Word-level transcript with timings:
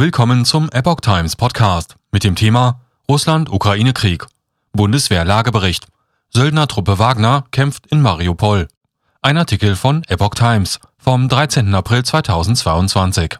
Willkommen 0.00 0.44
zum 0.44 0.70
Epoch 0.70 1.00
Times 1.00 1.34
Podcast 1.34 1.96
mit 2.12 2.22
dem 2.22 2.36
Thema 2.36 2.82
Russland-Ukraine-Krieg. 3.08 4.26
Bundeswehr-Lagebericht. 4.72 5.86
Söldnertruppe 6.30 7.00
Wagner 7.00 7.46
kämpft 7.50 7.88
in 7.88 8.00
Mariupol. 8.00 8.68
Ein 9.22 9.38
Artikel 9.38 9.74
von 9.74 10.04
Epoch 10.04 10.36
Times 10.36 10.78
vom 10.98 11.28
13. 11.28 11.74
April 11.74 12.04
2022. 12.04 13.38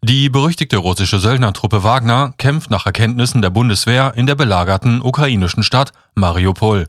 Die 0.00 0.30
berüchtigte 0.30 0.78
russische 0.78 1.18
Söldnertruppe 1.18 1.84
Wagner 1.84 2.32
kämpft 2.38 2.70
nach 2.70 2.86
Erkenntnissen 2.86 3.42
der 3.42 3.50
Bundeswehr 3.50 4.14
in 4.16 4.24
der 4.24 4.36
belagerten 4.36 5.02
ukrainischen 5.02 5.62
Stadt 5.62 5.92
Mariupol. 6.14 6.86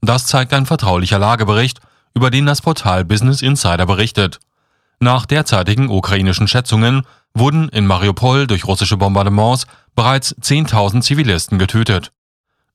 Das 0.00 0.24
zeigt 0.24 0.54
ein 0.54 0.64
vertraulicher 0.64 1.18
Lagebericht, 1.18 1.80
über 2.14 2.30
den 2.30 2.46
das 2.46 2.62
Portal 2.62 3.04
Business 3.04 3.42
Insider 3.42 3.84
berichtet. 3.84 4.40
Nach 5.00 5.26
derzeitigen 5.26 5.90
ukrainischen 5.90 6.48
Schätzungen 6.48 7.02
wurden 7.34 7.68
in 7.68 7.86
Mariupol 7.86 8.46
durch 8.46 8.64
russische 8.64 8.96
Bombardements 8.96 9.66
bereits 9.94 10.34
10.000 10.36 11.02
Zivilisten 11.02 11.58
getötet. 11.58 12.12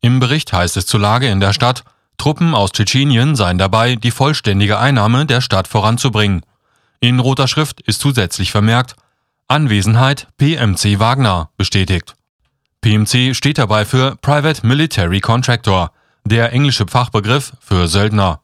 Im 0.02 0.20
Bericht 0.20 0.54
heißt 0.54 0.78
es 0.78 0.86
zur 0.86 1.00
Lage 1.00 1.28
in 1.28 1.40
der 1.40 1.54
Stadt, 1.54 1.84
Truppen 2.18 2.54
aus 2.54 2.72
Tschetschenien 2.72 3.36
seien 3.36 3.58
dabei, 3.58 3.96
die 3.96 4.12
vollständige 4.12 4.80
Einnahme 4.80 5.26
der 5.26 5.42
Stadt 5.42 5.68
voranzubringen. 5.68 6.42
In 7.00 7.20
roter 7.20 7.48
Schrift 7.48 7.82
ist 7.82 8.00
zusätzlich 8.00 8.52
vermerkt, 8.52 8.96
Anwesenheit 9.48 10.28
PMC 10.38 11.00
Wagner 11.00 11.50
bestätigt. 11.58 12.16
PMC 12.82 13.36
steht 13.36 13.58
dabei 13.58 13.86
für 13.86 14.16
Private 14.18 14.66
Military 14.66 15.20
Contractor, 15.20 15.92
der 16.24 16.54
englische 16.54 16.88
Fachbegriff 16.88 17.54
für 17.60 17.88
Söldner. 17.88 18.42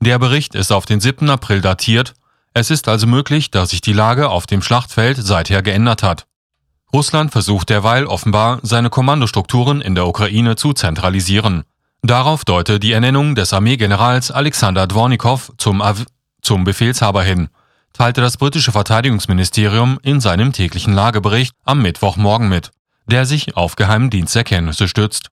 Der 0.00 0.18
Bericht 0.18 0.54
ist 0.54 0.72
auf 0.72 0.84
den 0.84 1.00
7. 1.00 1.30
April 1.30 1.60
datiert 1.60 2.14
es 2.54 2.70
ist 2.70 2.88
also 2.88 3.06
möglich, 3.06 3.50
dass 3.50 3.70
sich 3.70 3.80
die 3.80 3.92
Lage 3.92 4.30
auf 4.30 4.46
dem 4.46 4.62
Schlachtfeld 4.62 5.18
seither 5.18 5.60
geändert 5.60 6.02
hat. 6.02 6.26
Russland 6.92 7.32
versucht 7.32 7.70
derweil 7.70 8.06
offenbar, 8.06 8.60
seine 8.62 8.88
Kommandostrukturen 8.88 9.80
in 9.80 9.96
der 9.96 10.06
Ukraine 10.06 10.54
zu 10.54 10.72
zentralisieren. 10.72 11.64
Darauf 12.02 12.44
deute 12.44 12.78
die 12.78 12.92
Ernennung 12.92 13.34
des 13.34 13.52
Armeegenerals 13.52 14.30
Alexander 14.30 14.86
Dvornikow 14.86 15.52
zum, 15.58 15.82
Av 15.82 16.04
zum 16.42 16.62
Befehlshaber 16.62 17.24
hin, 17.24 17.48
teilte 17.92 18.20
das 18.20 18.36
britische 18.36 18.70
Verteidigungsministerium 18.70 19.98
in 20.02 20.20
seinem 20.20 20.52
täglichen 20.52 20.94
Lagebericht 20.94 21.54
am 21.64 21.82
Mittwochmorgen 21.82 22.48
mit, 22.48 22.70
der 23.06 23.26
sich 23.26 23.56
auf 23.56 23.74
Geheimdiensterkenntnisse 23.74 24.86
stützt. 24.86 25.30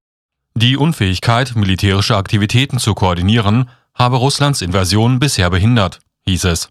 Die 0.54 0.76
Unfähigkeit, 0.76 1.54
militärische 1.54 2.16
Aktivitäten 2.16 2.78
zu 2.78 2.94
koordinieren, 2.94 3.70
habe 3.94 4.16
Russlands 4.16 4.62
Invasion 4.62 5.20
bisher 5.20 5.50
behindert, 5.50 6.00
hieß 6.24 6.44
es. 6.44 6.68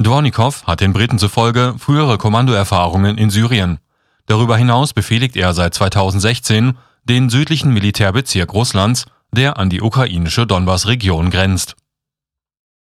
Dvornikow 0.00 0.64
hat 0.64 0.80
den 0.80 0.92
Briten 0.92 1.18
zufolge 1.18 1.74
frühere 1.78 2.18
Kommandoerfahrungen 2.18 3.18
in 3.18 3.30
Syrien. 3.30 3.78
Darüber 4.26 4.56
hinaus 4.56 4.92
befehligt 4.92 5.36
er 5.36 5.52
seit 5.54 5.74
2016 5.74 6.78
den 7.04 7.30
südlichen 7.30 7.72
Militärbezirk 7.72 8.52
Russlands, 8.52 9.06
der 9.32 9.58
an 9.58 9.70
die 9.70 9.82
ukrainische 9.82 10.46
Donbass-Region 10.46 11.30
grenzt 11.30 11.76